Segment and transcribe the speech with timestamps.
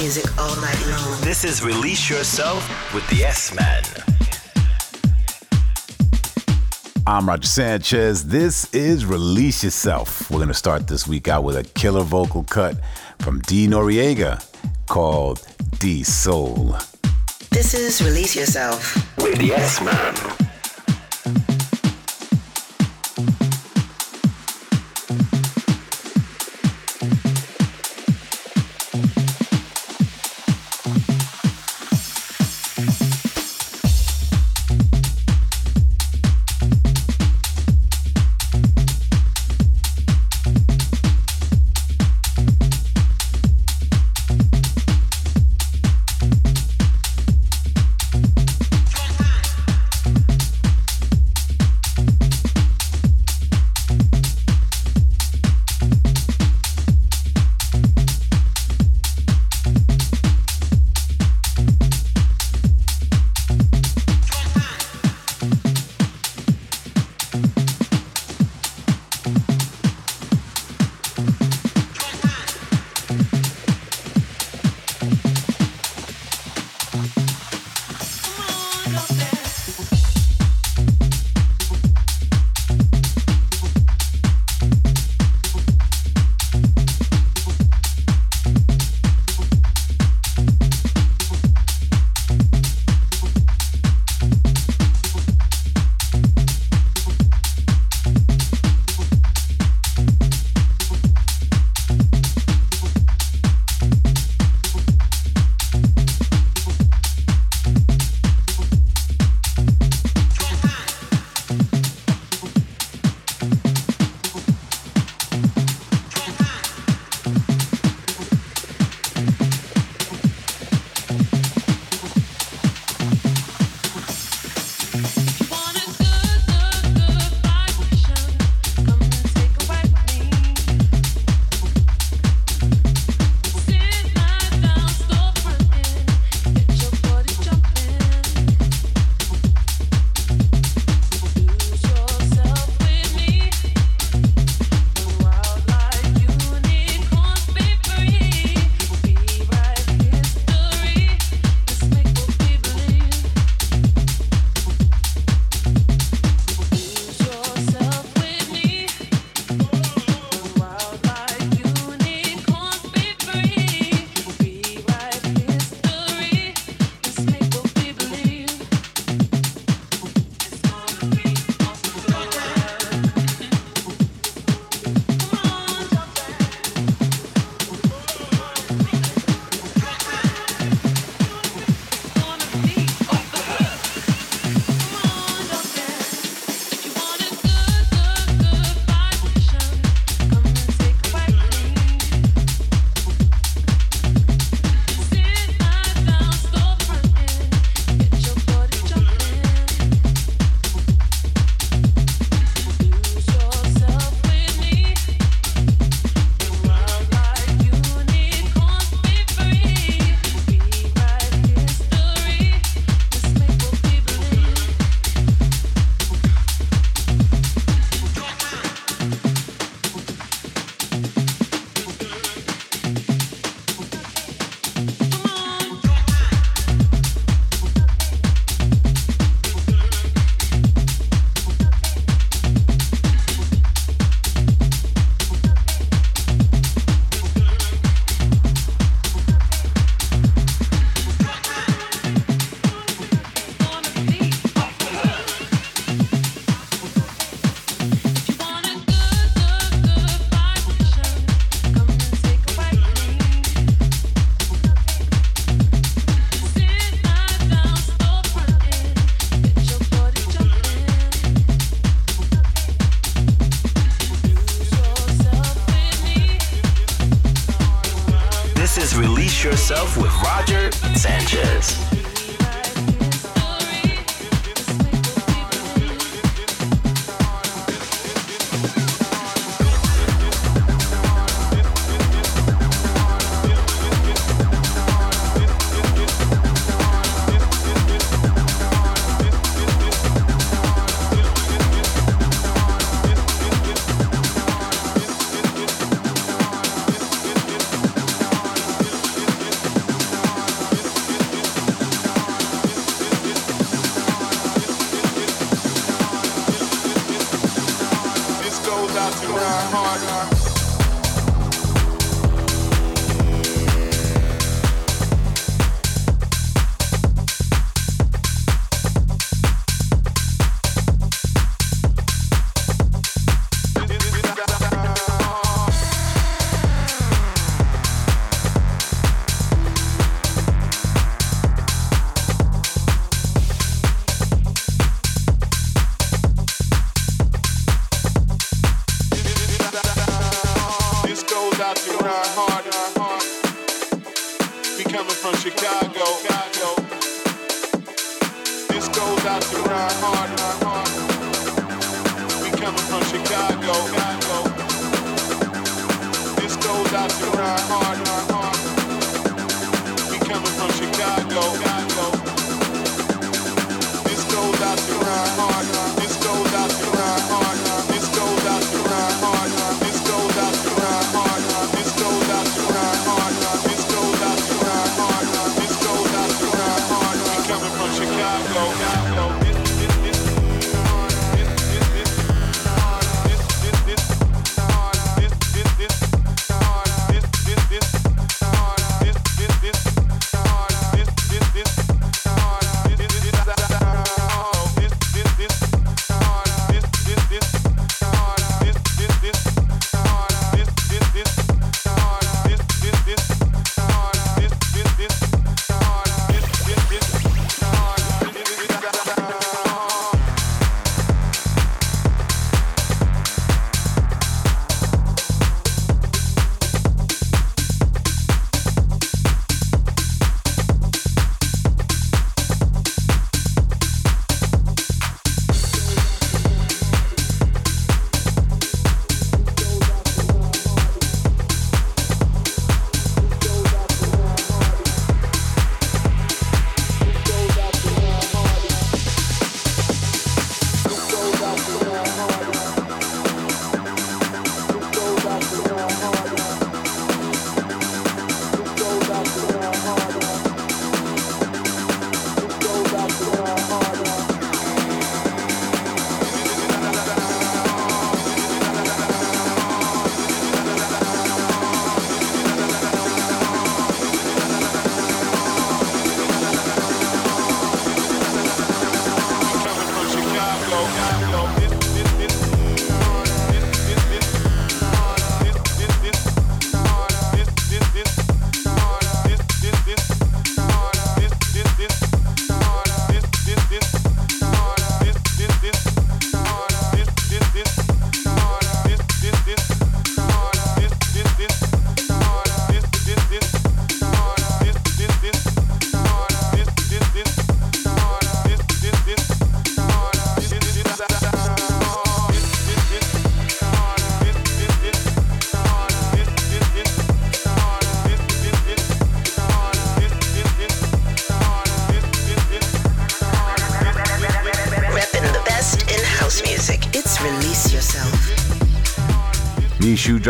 [0.00, 1.20] music all night long.
[1.20, 3.82] This is Release Yourself with the S Man.
[7.06, 8.26] I'm Roger Sanchez.
[8.26, 10.30] This is Release Yourself.
[10.30, 12.76] We're going to start this week out with a killer vocal cut
[13.18, 14.42] from D Noriega
[14.86, 15.46] called
[15.78, 16.76] D Soul.
[17.50, 20.49] This is Release Yourself with the S Man.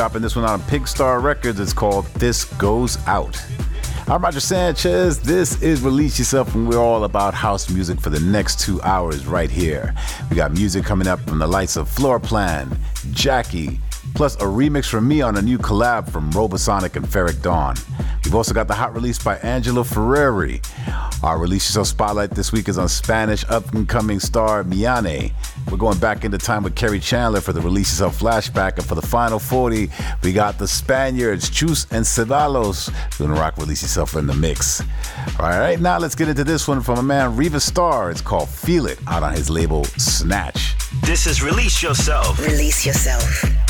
[0.01, 1.61] Dropping this one out on Pink Star Records.
[1.61, 3.39] It's called This Goes Out.
[4.09, 5.21] I'm Roger Sanchez.
[5.21, 9.27] This is Release Yourself, and we're all about house music for the next two hours
[9.27, 9.95] right here.
[10.31, 12.79] We got music coming up from the likes of Floor Plan,
[13.11, 13.79] Jacky,
[14.15, 17.77] plus a remix from me on a new collab from Robosonic and Ferreck Dawn.
[18.25, 20.65] We've also got the hot release by Angelo Ferreri.
[21.23, 25.33] Our Release Yourself spotlight this week is on Spanish up and coming star Miane.
[25.71, 28.77] We're going back into time with Kerri Chandler for the Release of flashback.
[28.77, 29.89] And for the final 40,
[30.23, 34.81] we got the Spaniards, Chus and Ceballos, doing rock Release Yourself in the mix.
[35.39, 38.11] All right, now let's get into this one from a man, Riva Starr.
[38.11, 40.75] It's called Feel It, out on his label Snatch.
[41.05, 42.41] This is Release Yourself.
[42.41, 43.70] Release Yourself.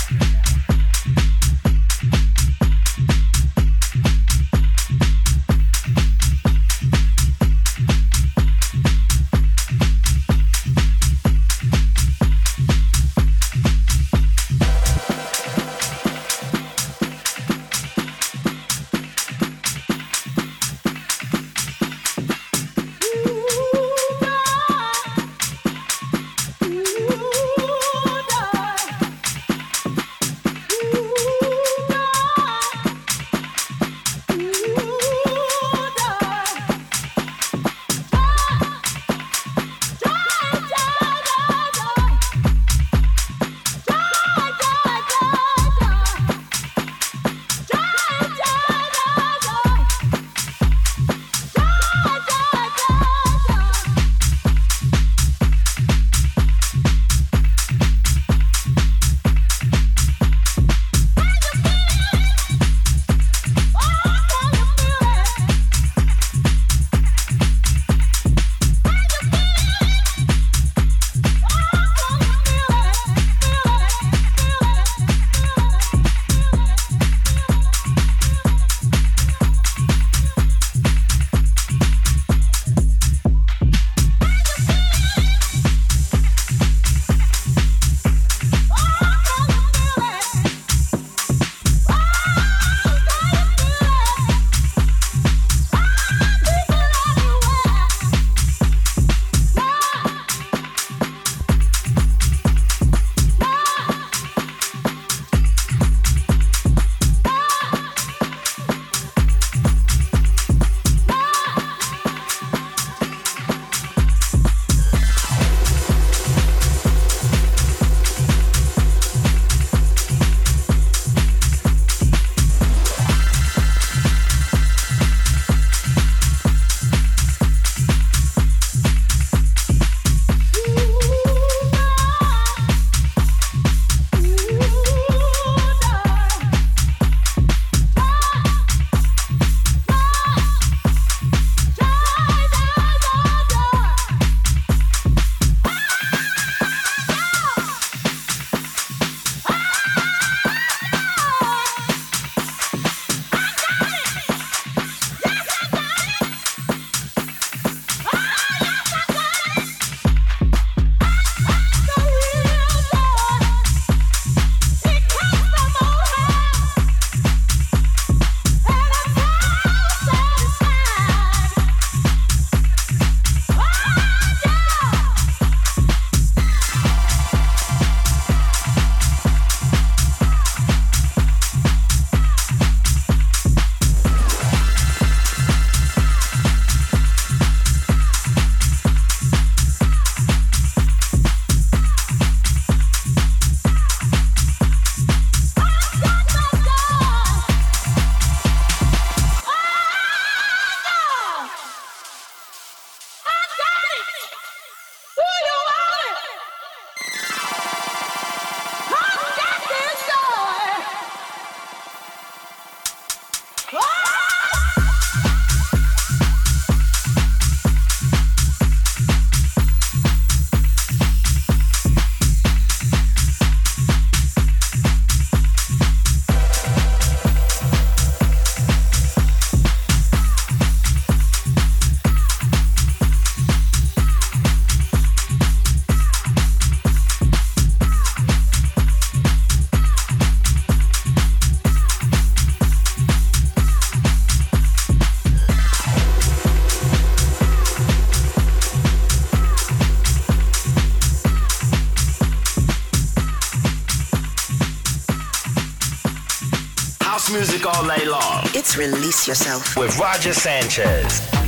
[257.61, 258.45] Music all night long.
[258.55, 261.40] It's Release Yourself with Roger Sanchez.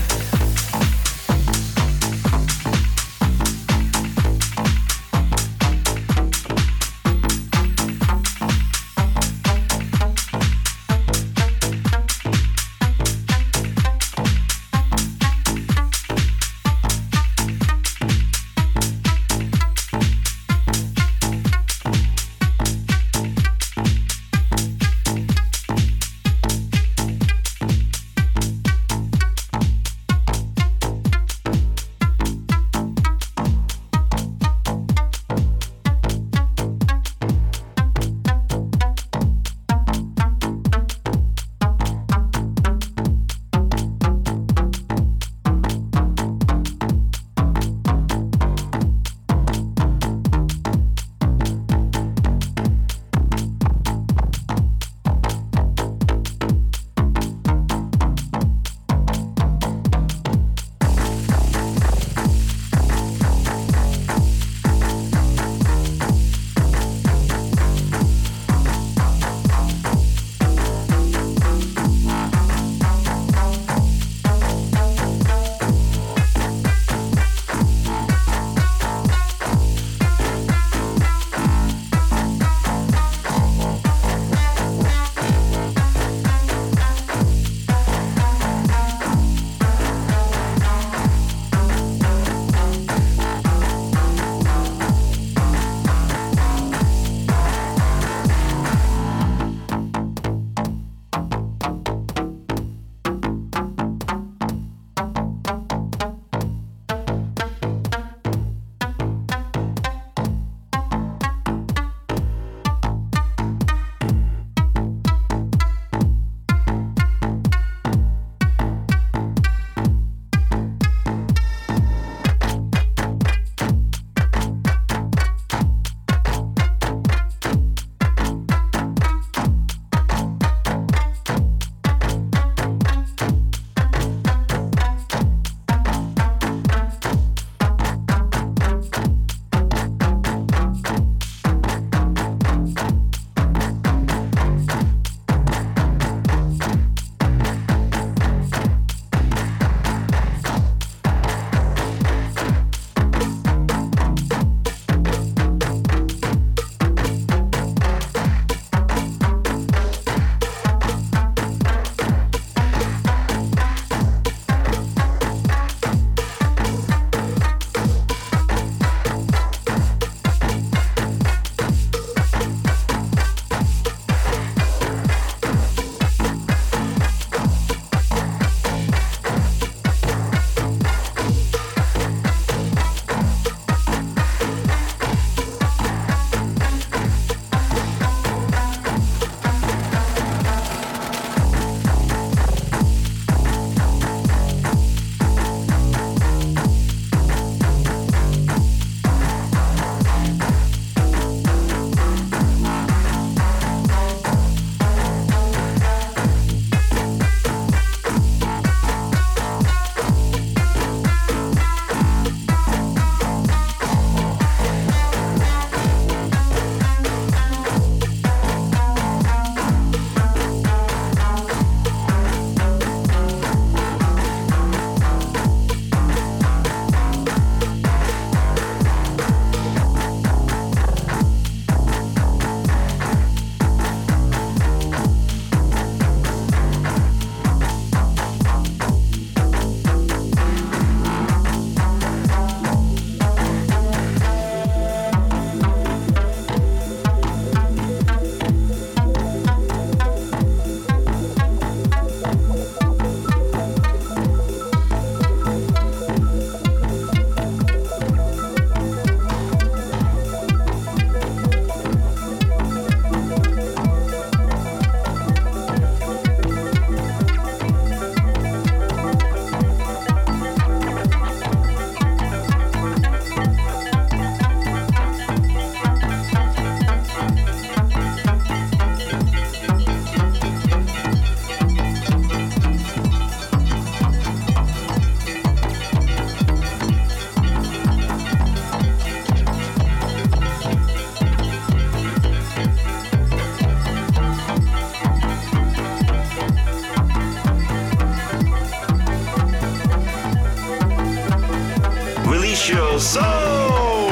[302.72, 304.10] your soul.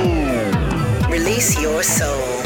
[1.08, 2.42] Release your soul.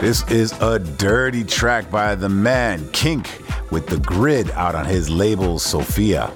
[0.00, 5.08] This is a dirty track by the man Kink with the grid out on his
[5.08, 6.32] label Sofia.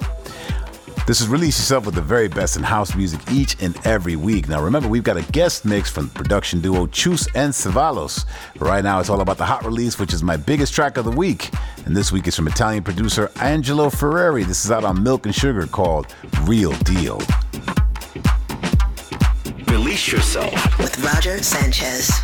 [1.06, 4.48] This is Release Yourself with the very best in house music each and every week.
[4.48, 8.24] Now, remember, we've got a guest mix from production duo Chus and Ceballos.
[8.58, 11.10] Right now, it's all about the hot release, which is my biggest track of the
[11.10, 11.50] week.
[11.84, 14.46] And this week is from Italian producer Angelo Ferreri.
[14.46, 16.06] This is out on Milk and Sugar called
[16.44, 17.20] Real Deal.
[19.66, 22.23] Release Yourself with Roger Sanchez.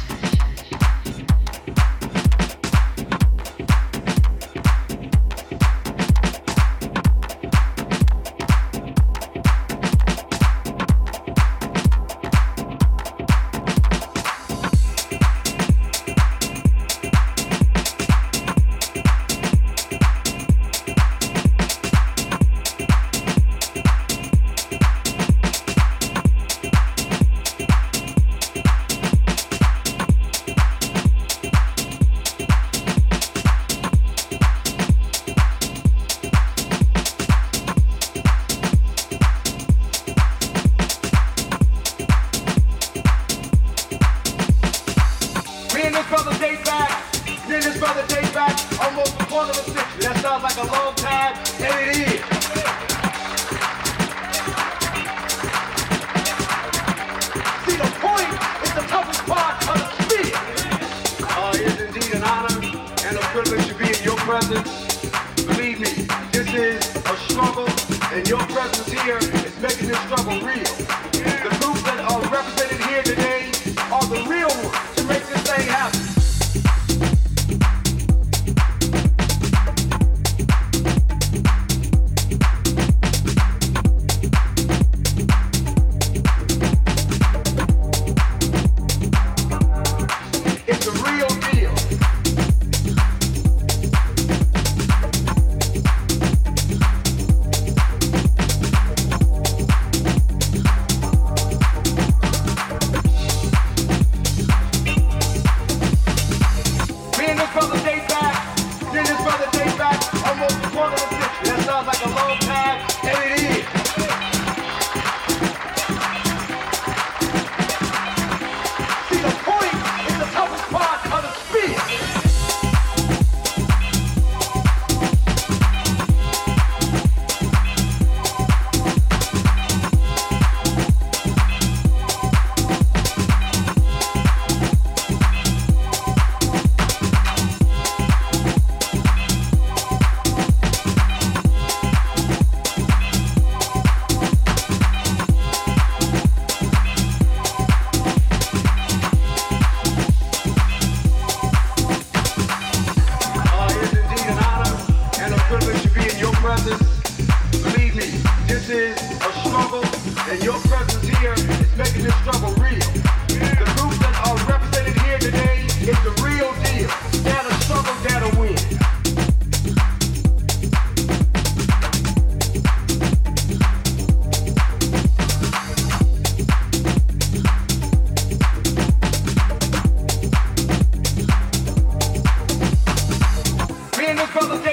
[184.32, 184.69] brother.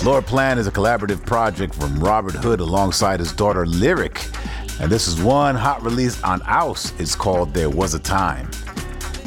[0.00, 4.24] Floorplan is a collaborative project from Robert Hood alongside his daughter Lyric.
[4.80, 6.98] And this is one hot release on Aus.
[6.98, 8.50] It's called There Was a Time.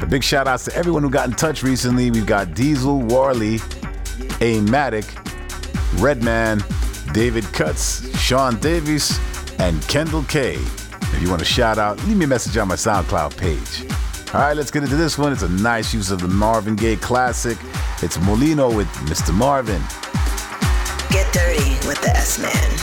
[0.02, 2.10] A big shout outs to everyone who got in touch recently.
[2.10, 3.58] We've got Diesel, Warley,
[4.42, 5.06] A Matic,
[6.02, 6.64] Redman,
[7.14, 9.20] David Cuts, Sean Davies,
[9.60, 10.56] and Kendall K.
[10.56, 13.88] If you want to shout out, leave me a message on my SoundCloud page.
[14.34, 15.34] All right, let's get into this one.
[15.34, 17.60] It's a nice use of the Marvin Gaye classic.
[18.02, 19.32] It's Molino with Mr.
[19.36, 19.84] Marvin.
[21.14, 22.83] Get dirty with the S Man.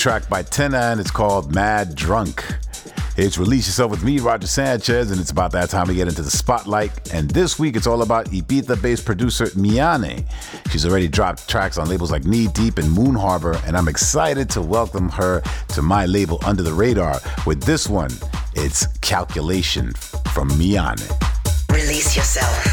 [0.00, 2.42] Track by Tennan, and it's called Madrunk.
[3.18, 6.22] It's Release Yourself with me, Roger Sanchez, and it's about that time we get into
[6.22, 7.12] the spotlight.
[7.12, 10.24] And this week it's all about Ibiza based producer Miane.
[10.70, 14.48] She's already dropped tracks on labels like Knee Deep and Moon Harbour, and I'm excited
[14.50, 18.10] to welcome her to my label Under the Radar with this one.
[18.54, 19.92] It's Calculation
[20.32, 20.98] from Miane.
[21.70, 22.69] Release yourself.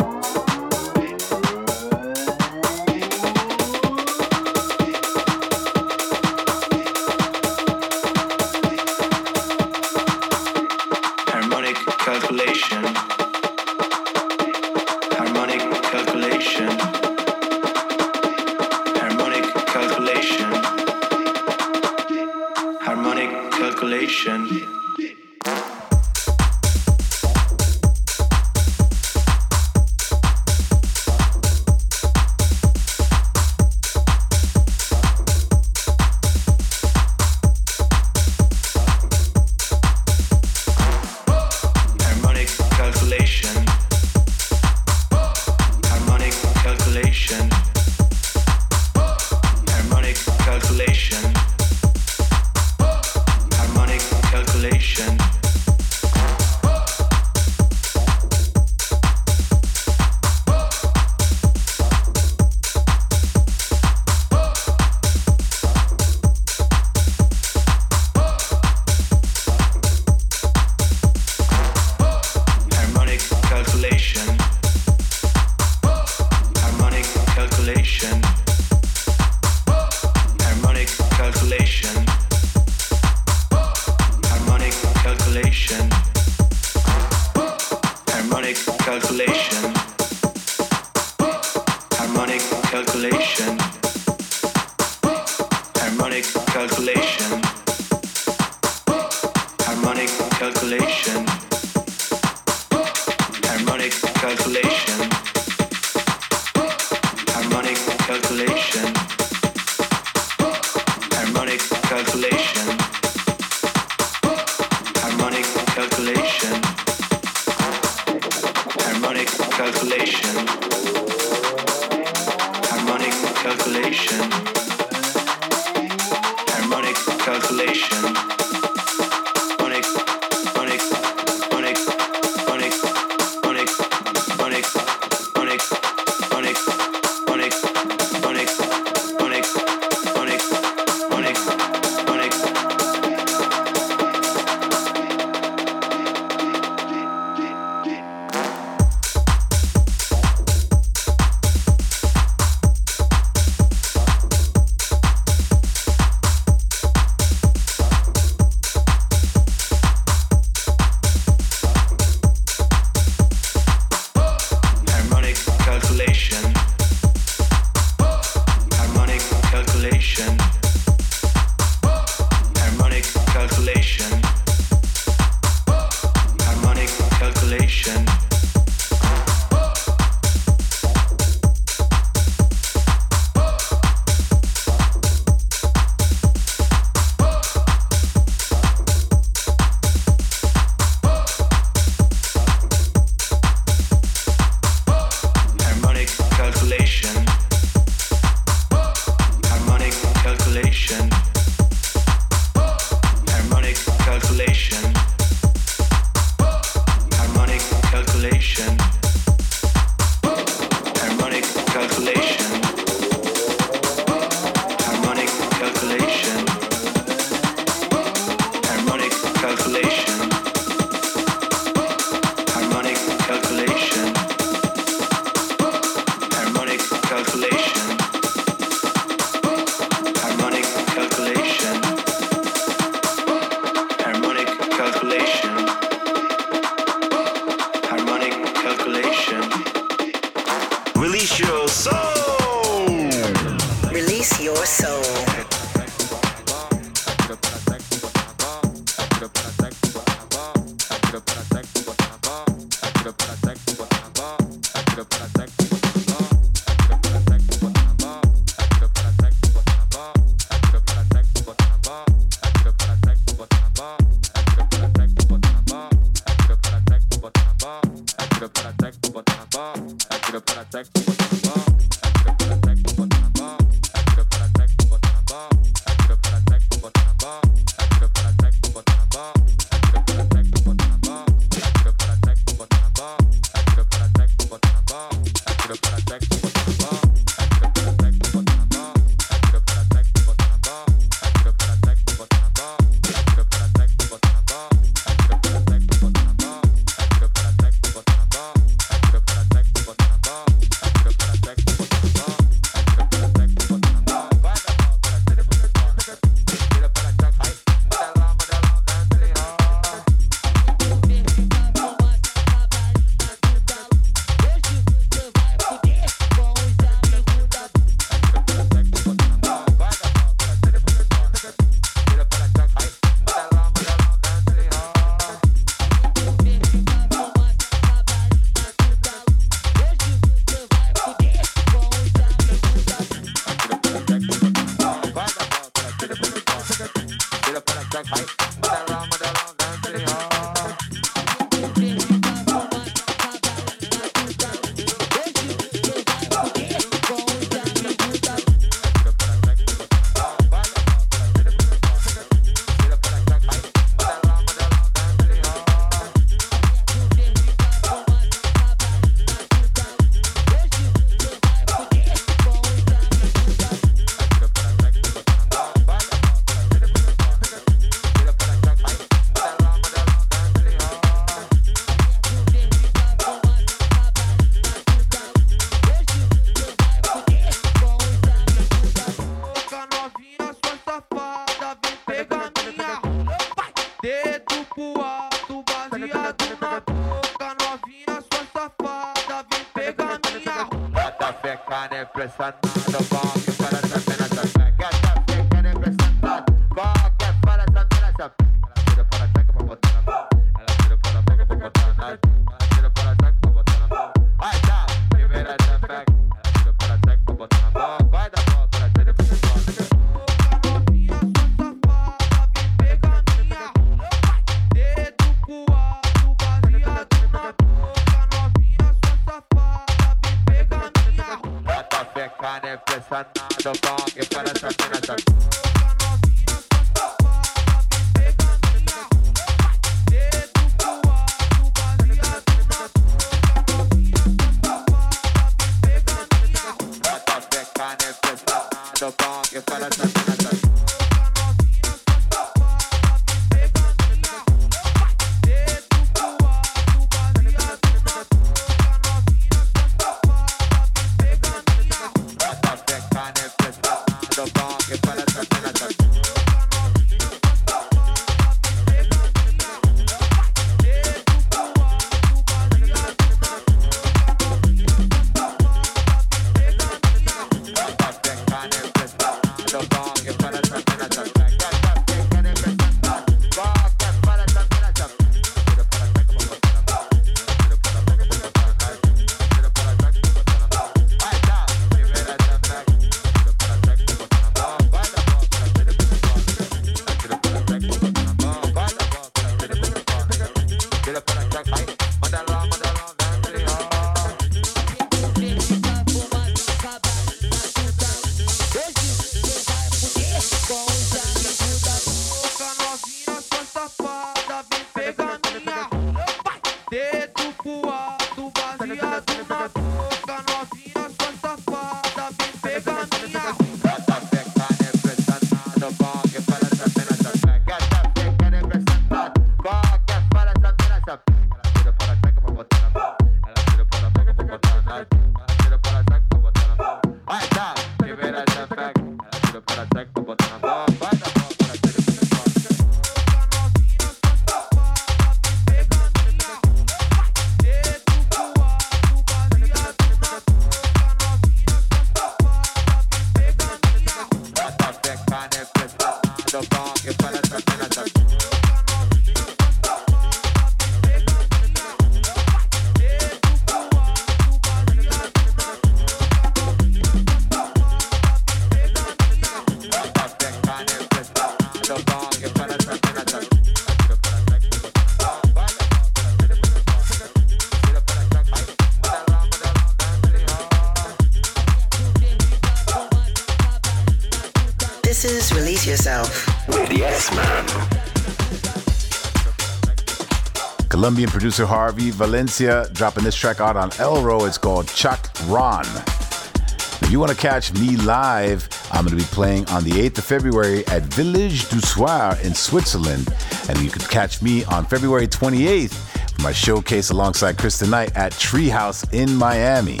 [581.28, 584.46] Producer Harvy Valencia dropping this track out on Elrow.
[584.46, 585.84] It's called Chac Ron.
[585.84, 590.18] If you want to catch me live, I'm going to be playing on the 8th
[590.18, 593.32] of February at Village du Soir in Switzerland.
[593.68, 595.94] And you can catch me on February 28th
[596.34, 600.00] for my showcase alongside Kristen Knight at Treehouse in Miami.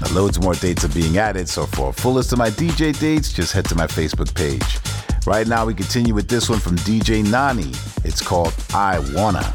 [0.00, 2.98] Now, loads more dates are being added, so for a full list of my DJ
[2.98, 4.78] dates, just head to my Facebook page.
[5.26, 7.76] Right now, we continue with this one from DJ Nanni.
[8.04, 9.54] It's called I Wanna.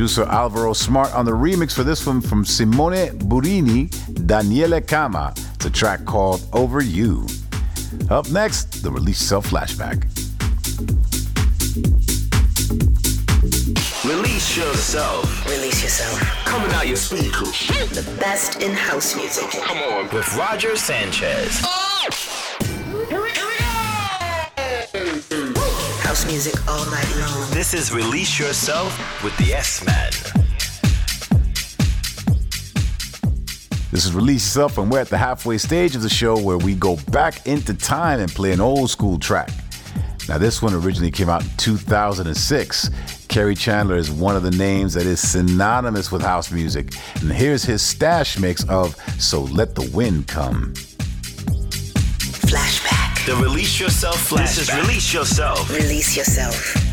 [0.00, 3.90] Producer Alvaro Smart on the remix for this one from Simone Burrini,
[4.26, 5.34] Daniele Kama.
[5.56, 7.26] It's a track called Over You.
[8.08, 10.04] Up next, the Release Yourself Flashback.
[14.06, 15.44] Release yourself.
[15.44, 16.18] Release yourself.
[16.46, 17.68] Coming out your speakers.
[17.90, 19.50] The best in house music.
[19.50, 20.08] Come on.
[20.14, 21.60] With Roger Sanchez.
[21.62, 21.89] Oh!
[26.10, 27.50] House music all night long.
[27.52, 30.10] This is Release Yourself with the S-Man.
[33.92, 36.74] This is Release Yourself, and we're at the halfway stage of the show where we
[36.74, 39.50] go back into time and play an old school track.
[40.28, 42.88] Now, this one originally came out in 2006.
[43.28, 46.92] Kerri Chandler is one of the names that is synonymous with house music.
[47.20, 50.74] And here's his stash mix of So Let the Wind Come.
[53.20, 53.26] Flashback.
[53.26, 54.38] The Release Yourself Flashback.
[54.38, 55.70] This is Release Yourself.
[55.70, 56.89] Release yourself.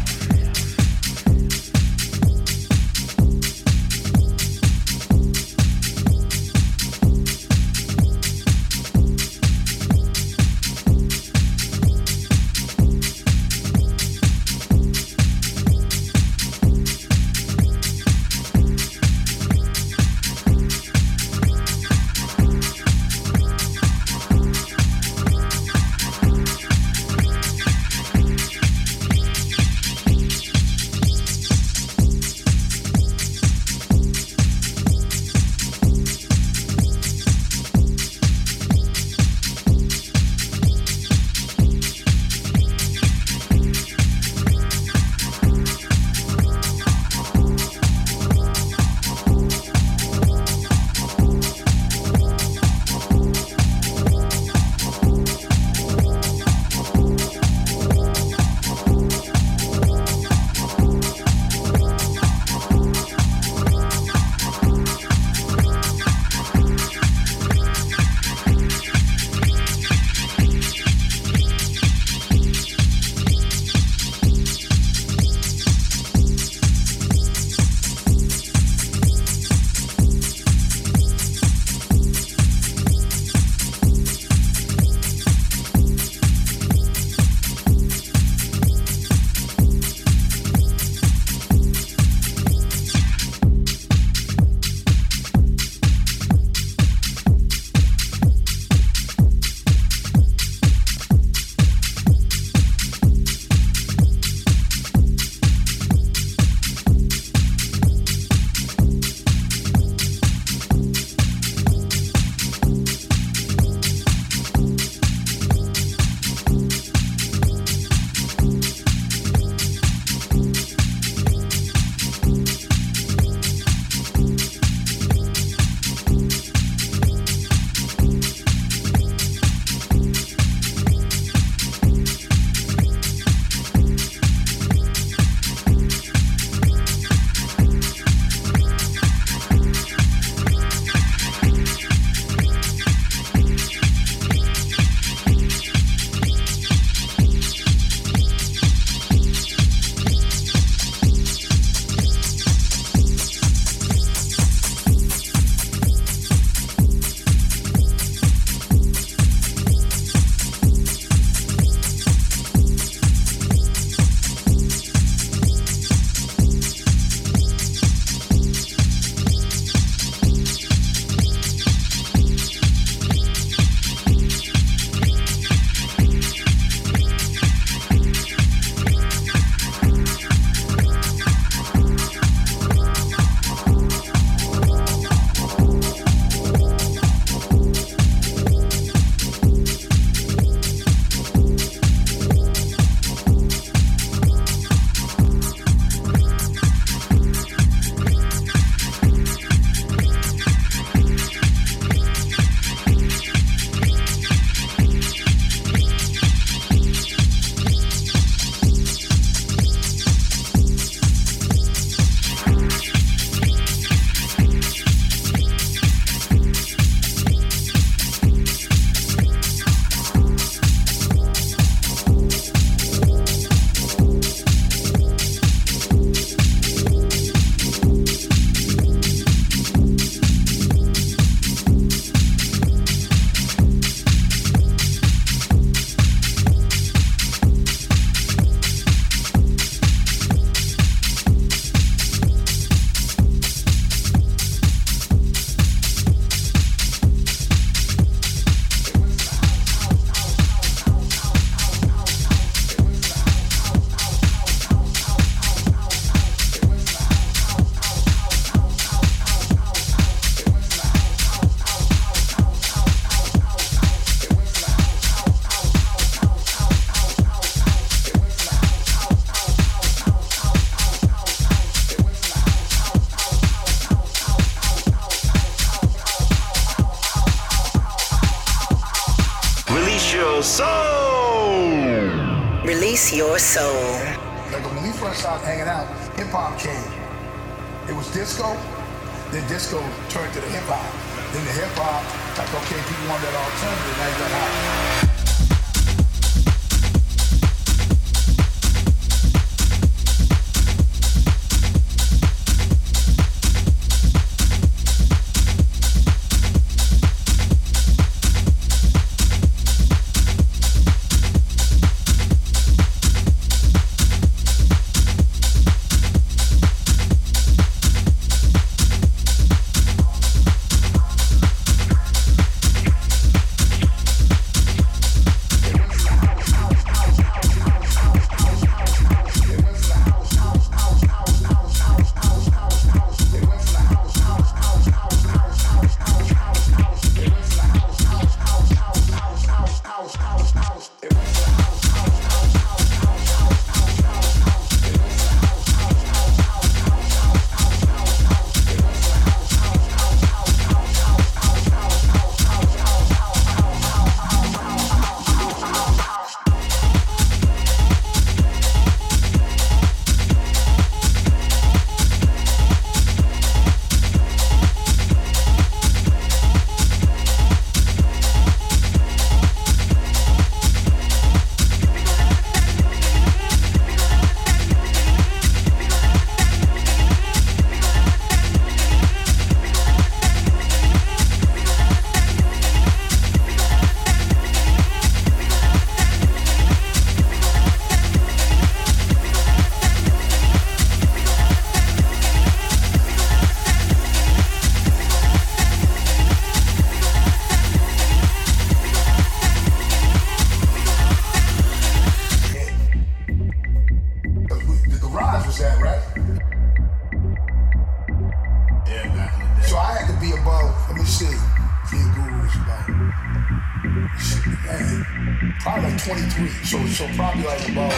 [415.59, 416.49] Probably like 23.
[416.63, 417.91] So, so probably like about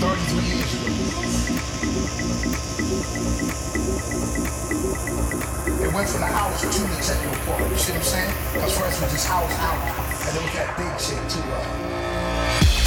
[0.00, 0.92] 33 years ago.
[5.82, 7.70] It went from the house to the techno park.
[7.70, 8.34] You see what I'm saying?
[8.52, 9.82] Because first it was this house out,
[10.26, 11.42] and then we got big shit too.
[11.52, 12.81] Uh,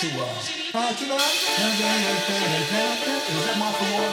[0.00, 0.32] chick too, uh.
[3.36, 4.08] was that Martha them,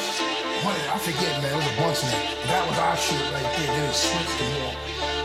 [0.68, 2.20] I forget, man, it was a bunch of them.
[2.52, 3.72] That was our shit right there.
[3.72, 4.76] Then it switched to more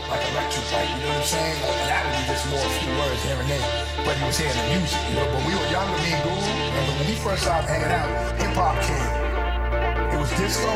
[0.07, 1.59] like electric type, you know what I'm saying?
[1.59, 3.67] Like, and that would be just more a few words here and there.
[4.07, 5.27] But he was hearing the music, you know.
[5.35, 6.23] But we were younger, me and.
[6.31, 8.07] Remember when we first started hanging out,
[8.39, 10.15] hip hop came.
[10.15, 10.71] It was disco.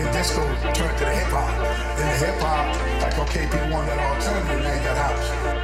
[0.00, 0.40] Then disco
[0.72, 1.52] turned to the hip hop.
[2.00, 2.72] Then the hip hop,
[3.04, 5.63] like okay, people want that alternative, you got house.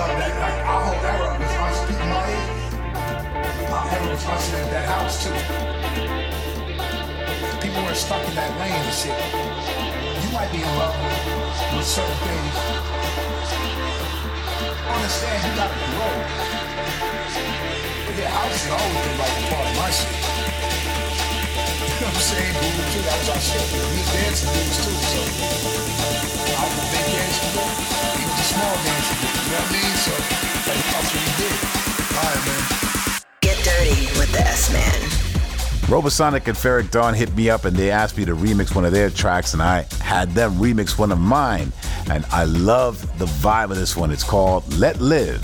[0.00, 0.32] Love that.
[0.32, 2.24] Like our whole era was us people my
[4.72, 5.36] that house too.
[7.60, 9.12] People were stuck in that lane and shit.
[10.24, 10.96] You might be in love
[11.76, 12.56] with certain things.
[14.88, 16.16] Understand you gotta grow.
[18.08, 20.16] But yeah, house has always been like part of my shit.
[21.76, 22.56] You know what I'm saying?
[22.56, 23.68] Google too, that was our shit.
[23.68, 26.19] We dancing dudes too, so
[26.58, 27.06] Was big.
[27.06, 28.90] He was small dude.
[28.90, 29.94] You know what I mean?
[30.00, 30.12] So
[30.66, 31.56] like, that's what we did.
[32.16, 32.62] All right, man.
[33.40, 35.00] Get dirty with the S Man.
[35.90, 38.92] Robosonic and Ferreck Dawn hit me up and they asked me to remix one of
[38.92, 41.72] their tracks, and I had them remix one of mine.
[42.08, 44.10] And I love the vibe of this one.
[44.10, 45.42] It's called Let Live.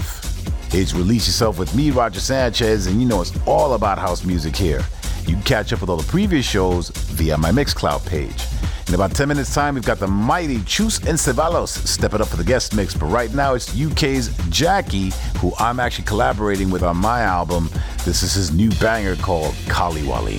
[0.72, 4.54] It's Release Yourself with me, Roger Sanchez, and you know it's all about house music
[4.56, 4.84] here.
[5.26, 8.44] You can catch up with all the previous shows via my Mixcloud page.
[8.88, 12.36] In about 10 minutes' time, we've got the mighty Chus and Ceballos stepping up for
[12.36, 12.94] the guest mix.
[12.94, 17.68] But right now, it's UK's Jacky, who I'm actually collaborating with on my album.
[18.04, 20.38] This is his new banger called Colly Wolly.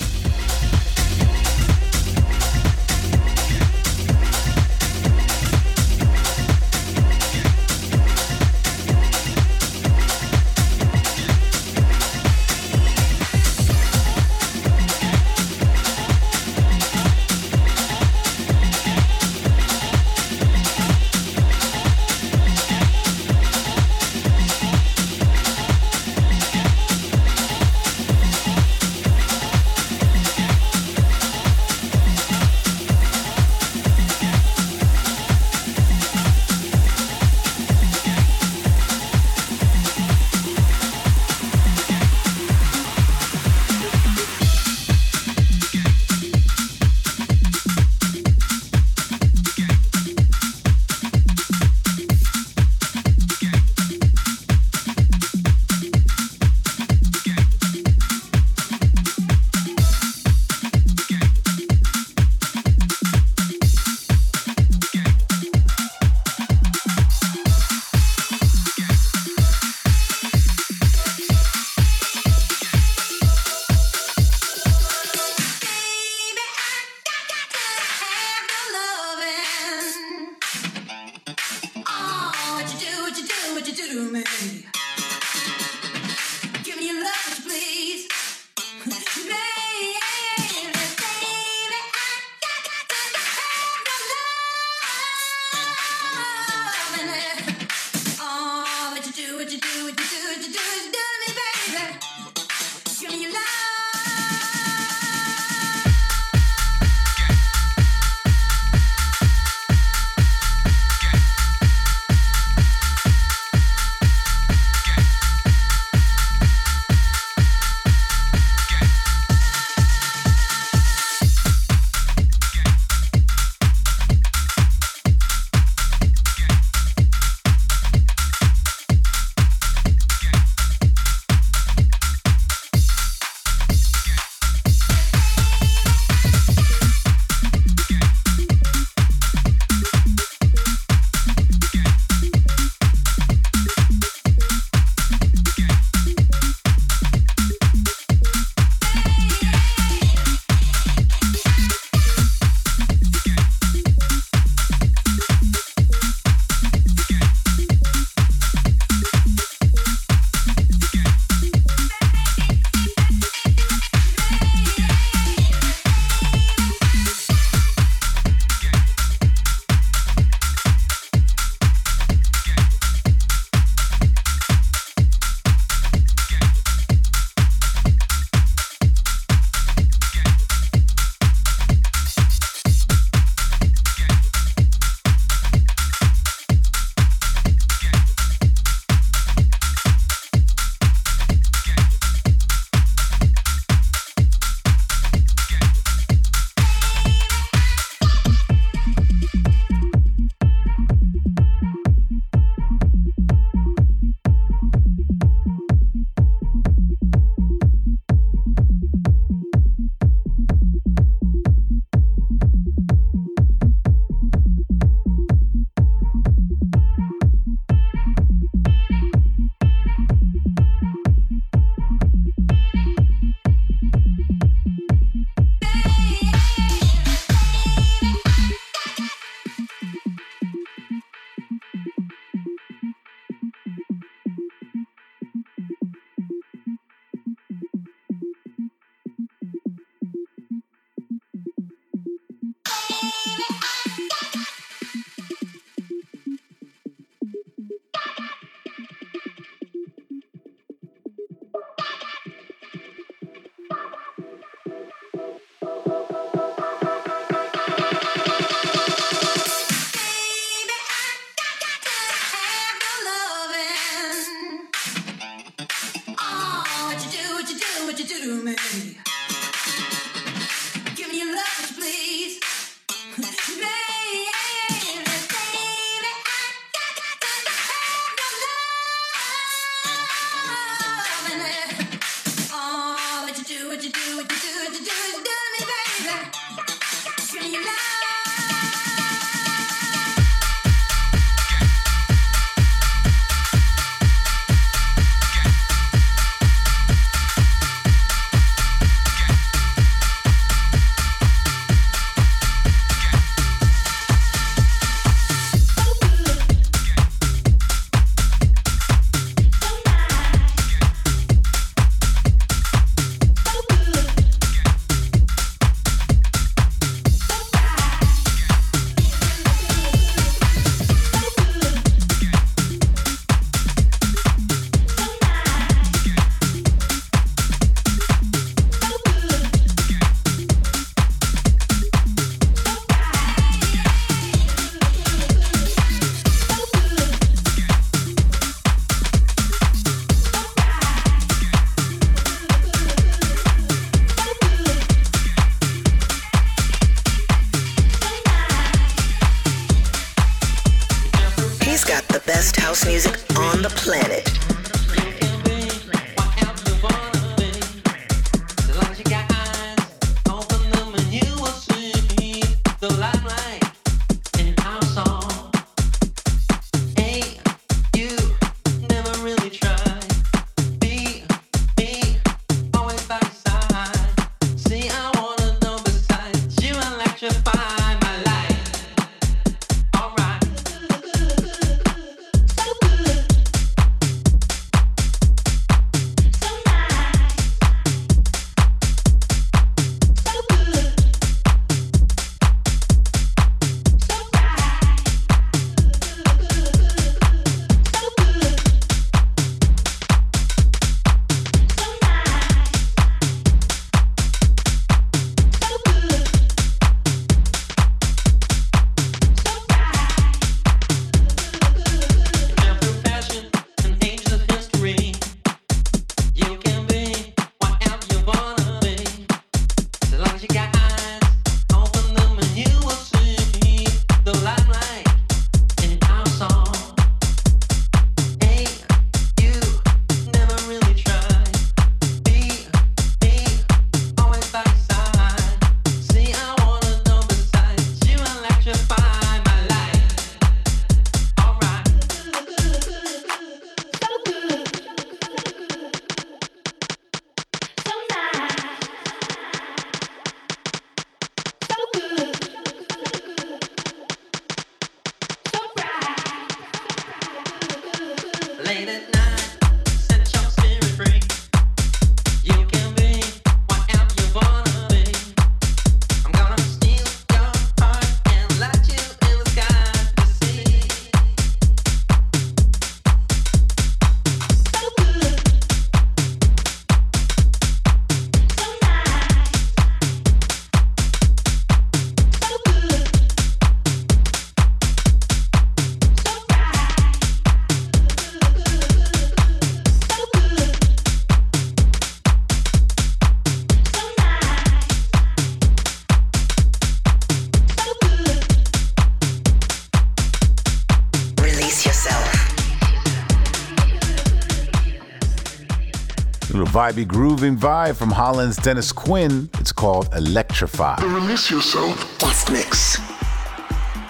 [506.78, 509.50] Vibey grooving vibe from Holland's Dennis Quinn.
[509.58, 511.02] It's called Electrify.
[511.02, 512.18] Release yourself.
[512.20, 512.98] Guest mix.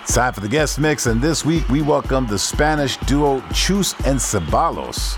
[0.07, 4.19] Time for the guest mix, and this week we welcome the Spanish duo Chus and
[4.19, 5.16] Ceballos.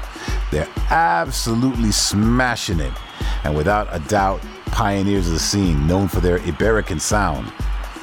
[0.52, 2.92] They're absolutely smashing it,
[3.42, 7.52] and without a doubt, pioneers of the scene, known for their Iberican sound.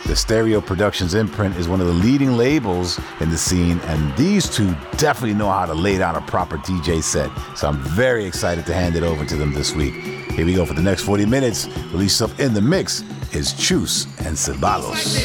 [0.07, 4.49] The Stereo Productions imprint is one of the leading labels in the scene, and these
[4.49, 7.29] two definitely know how to lay down a proper DJ set.
[7.57, 9.95] So I'm very excited to hand it over to them this week.
[10.31, 11.67] Here we go for the next 40 minutes.
[11.91, 13.03] Release up in the mix
[13.33, 15.17] is Chus and Ceballos.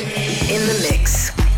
[0.51, 1.52] In the mix.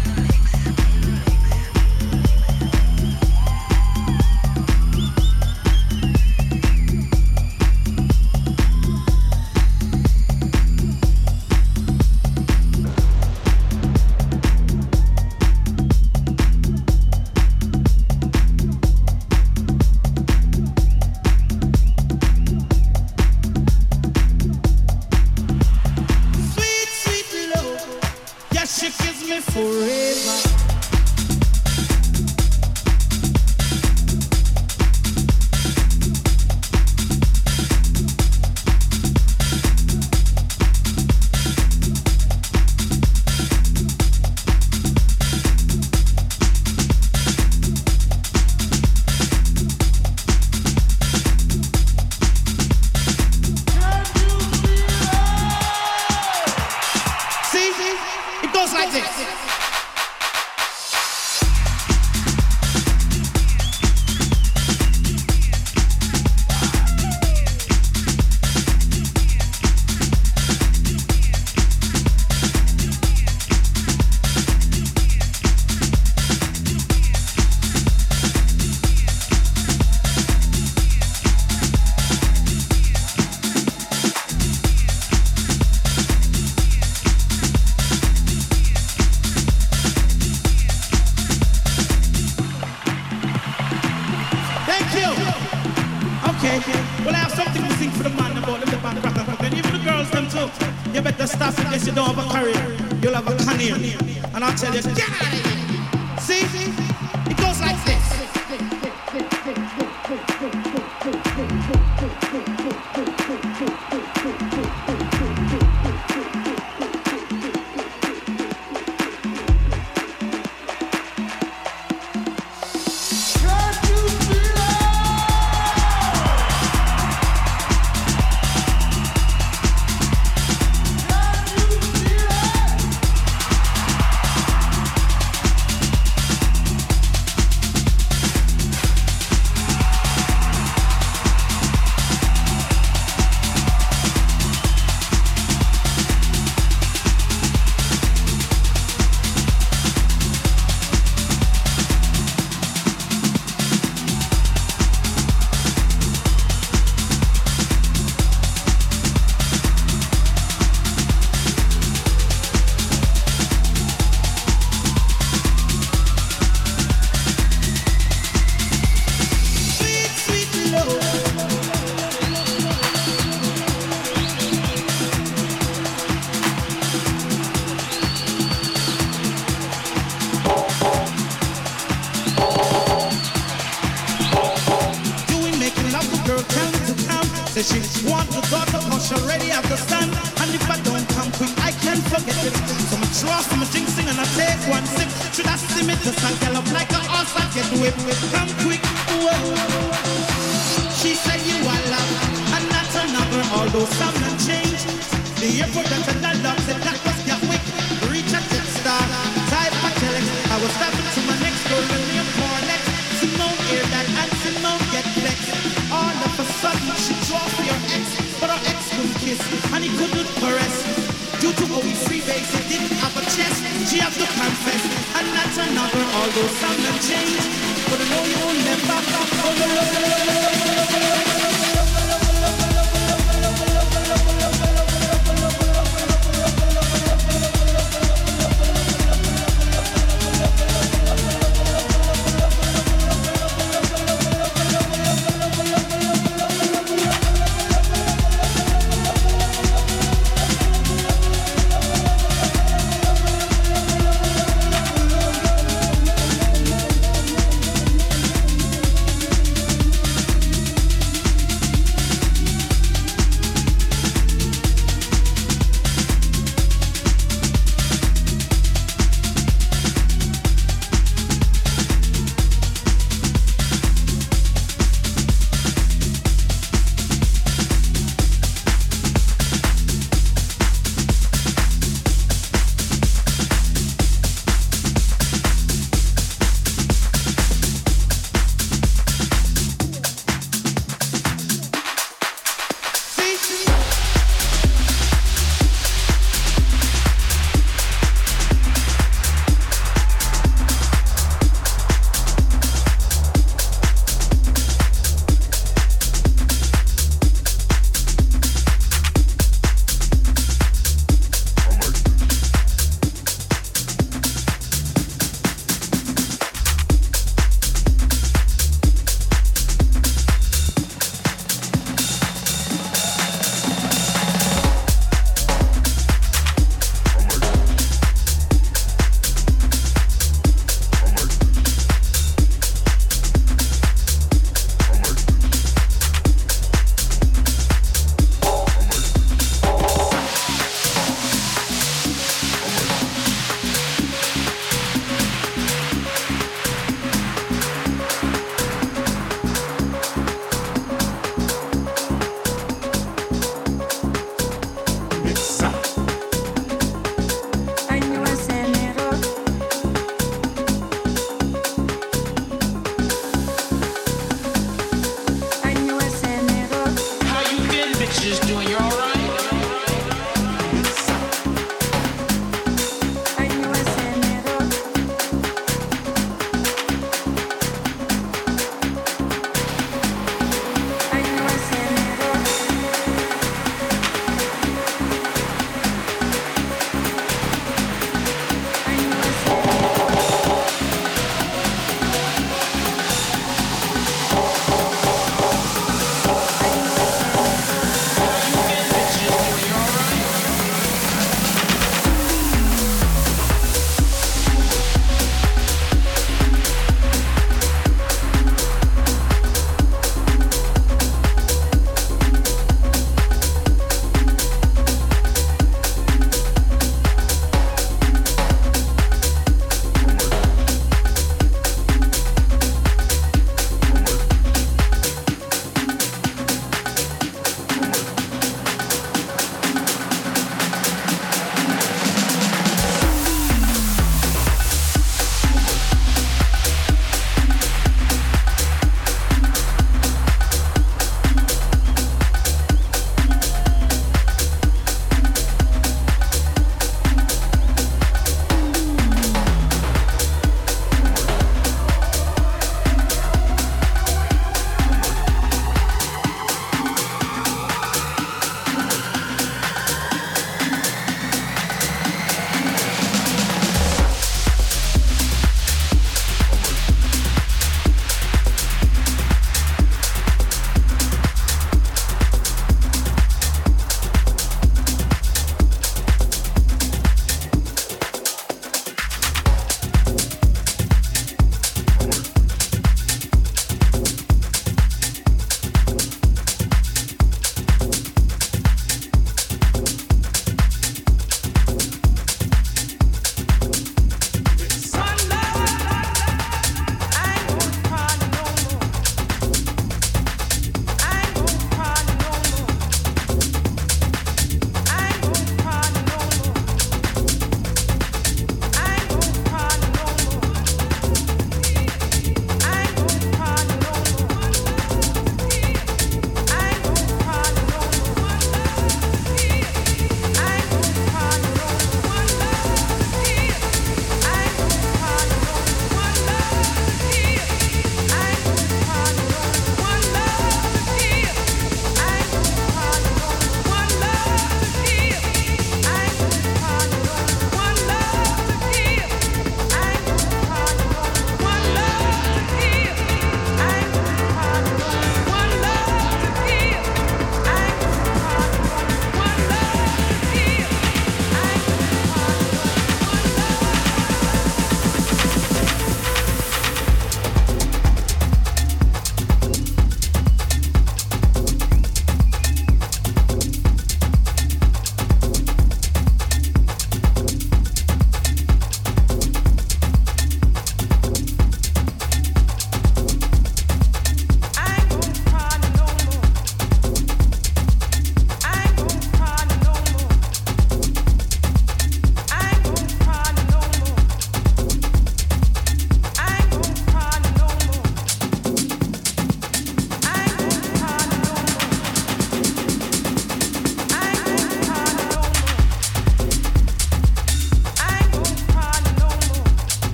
[194.69, 195.09] one sip.
[195.35, 198.01] Should I see me just and gallop like a horse that get whipped?
[198.32, 198.54] Come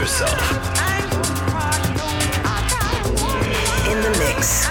[0.00, 0.32] yourself.
[3.86, 4.69] In the mix.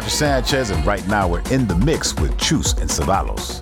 [0.00, 3.59] Roger Sanchez, and right now we're in the mix with Chus and Ceballos.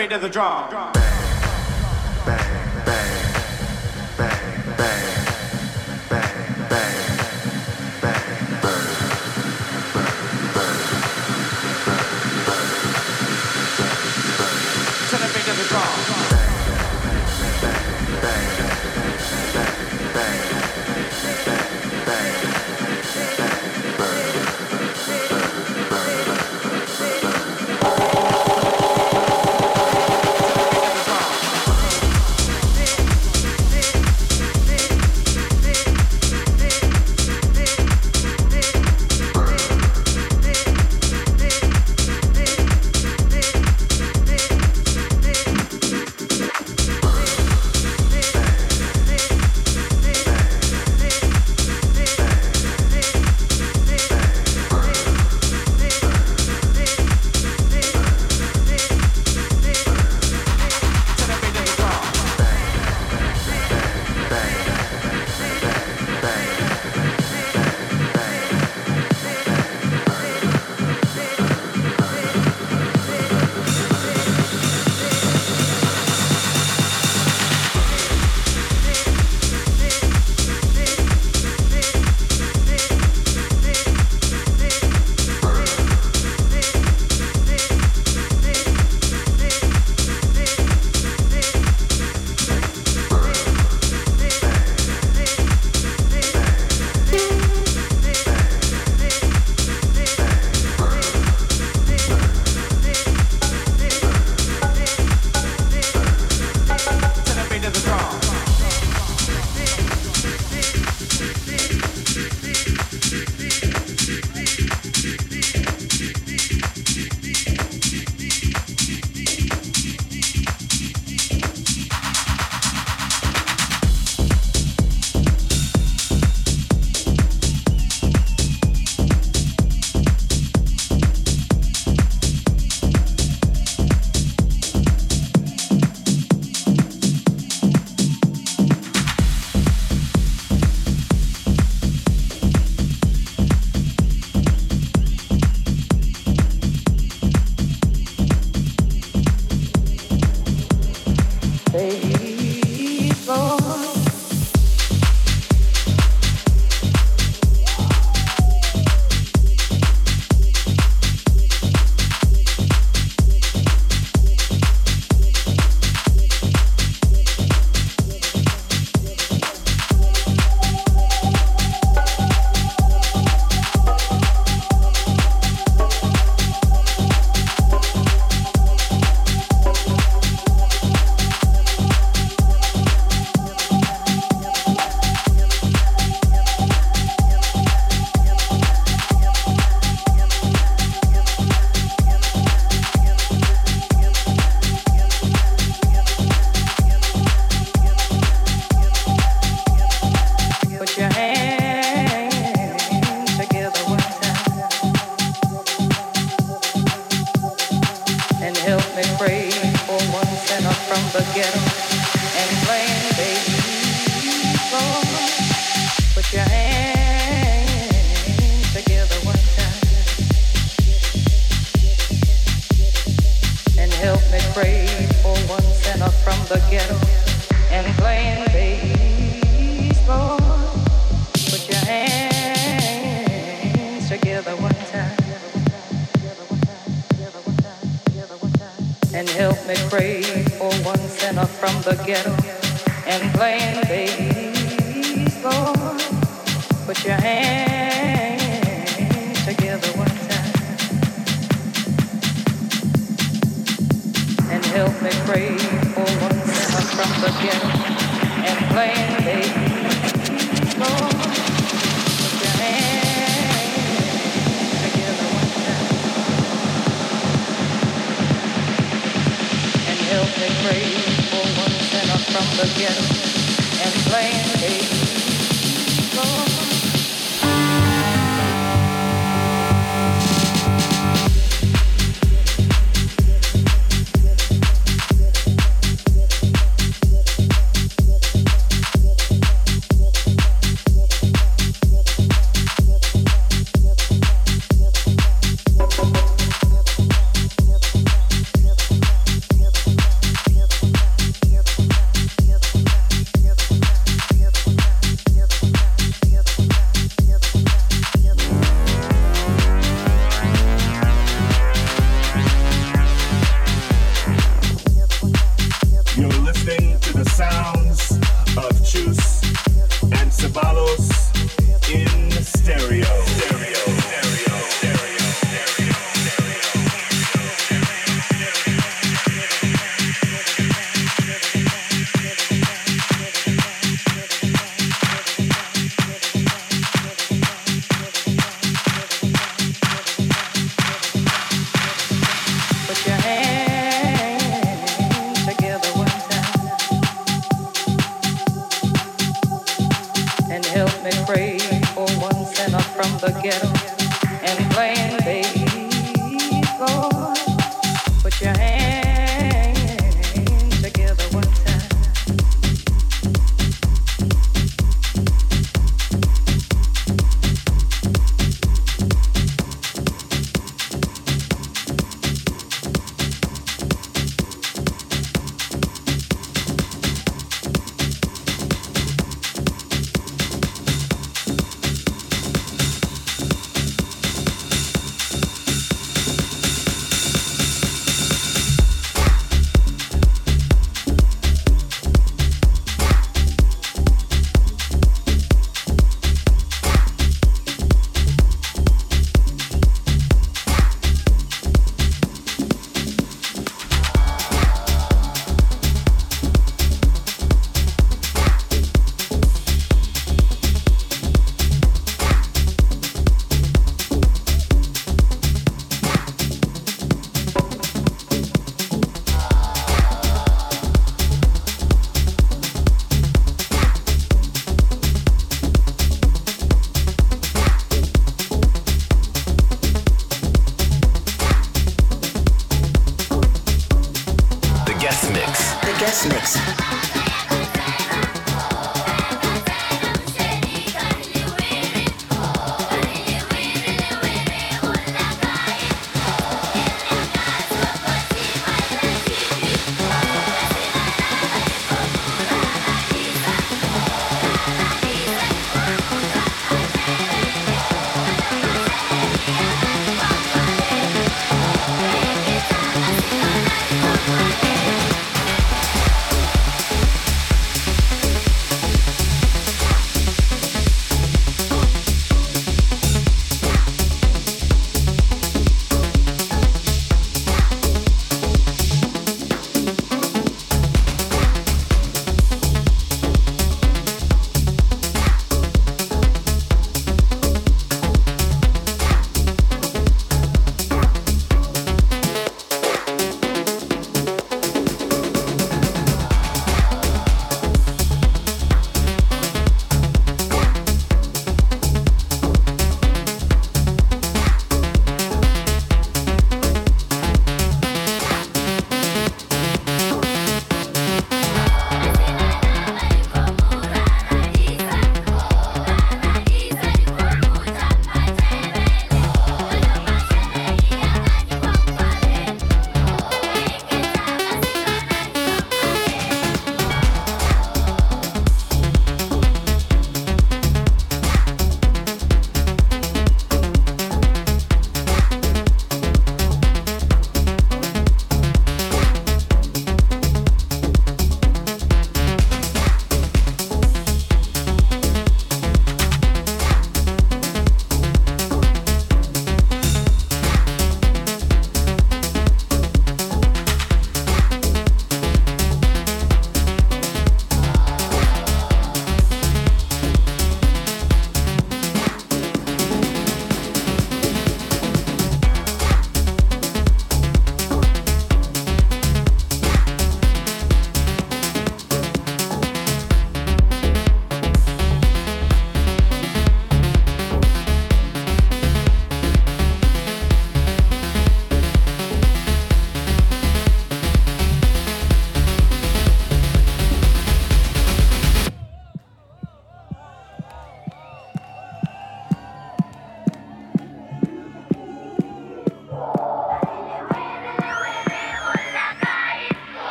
[0.00, 0.99] Beat of the drum.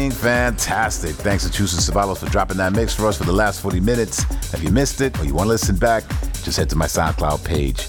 [0.00, 1.14] Sounding fantastic.
[1.14, 3.80] Thanks to Chus and Ceballos for dropping that mix for us for the last 40
[3.80, 4.24] minutes.
[4.54, 6.04] If you missed it or you want to listen back,
[6.42, 7.80] just head to my SoundCloud page.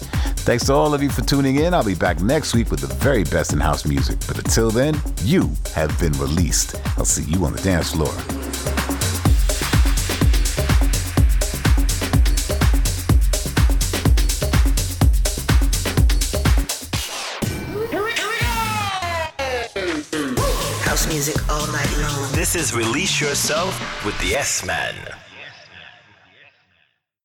[0.43, 1.73] Thanks to all of you for tuning in.
[1.73, 4.19] I'll be back next week with the very best in house music.
[4.27, 6.75] But until then, you have been released.
[6.97, 8.11] I'll see you on the dance floor.
[22.51, 25.20] This is Release Yourself with the S Man.